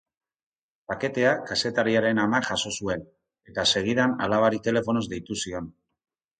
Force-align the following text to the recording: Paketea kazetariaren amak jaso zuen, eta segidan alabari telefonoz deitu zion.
Paketea 0.91 1.33
kazetariaren 1.49 2.23
amak 2.25 2.49
jaso 2.49 2.73
zuen, 2.79 3.05
eta 3.53 3.69
segidan 3.77 4.19
alabari 4.31 4.65
telefonoz 4.71 5.07
deitu 5.15 5.43
zion. 5.47 5.73